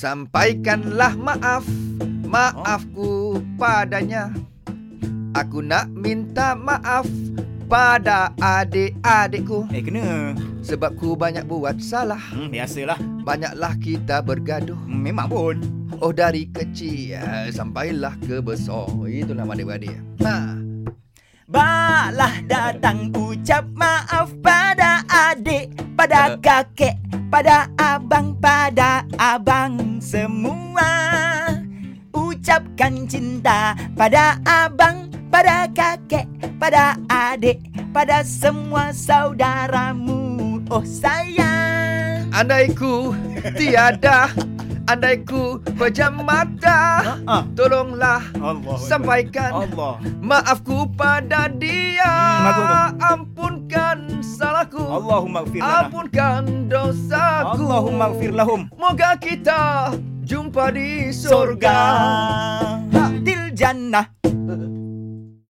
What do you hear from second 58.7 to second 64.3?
Moga kita jumpa di surga. Til jannah.